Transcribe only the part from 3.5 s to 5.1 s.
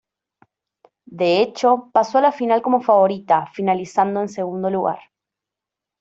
finalizando en segundo lugar.